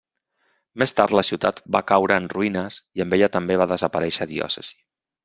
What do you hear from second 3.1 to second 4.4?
ella també va desaparèixer